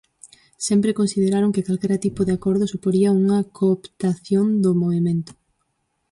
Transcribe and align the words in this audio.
Sempre 0.67 0.97
consideraron 0.99 1.53
que 1.55 1.65
calquera 1.67 2.03
tipo 2.05 2.21
de 2.25 2.33
acordo 2.37 2.63
suporía 2.73 3.15
unha 3.21 3.39
cooptación 3.59 4.45
do 4.63 4.71
movemento. 4.81 5.31